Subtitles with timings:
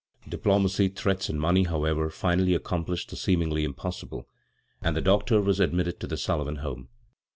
[0.27, 4.27] Diplomacy, threats, and money, however, finally accomplished the seemingly impossible,
[4.81, 6.89] and the doctor was ad mitted to the Sullivan home.